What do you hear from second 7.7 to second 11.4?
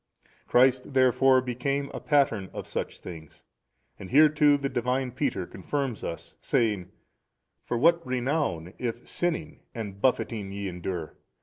what renown if sinning and buffeted ye endure?